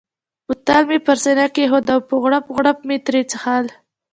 بوتل 0.45 0.81
مې 0.89 0.97
پر 1.05 1.15
سینه 1.23 1.45
کښېښود 1.55 1.85
او 1.93 1.99
په 2.07 2.15
غوړپ 2.21 2.45
غوړپ 2.55 2.79
مې 2.87 2.97
ترې 3.05 3.21
څښل. 3.31 3.65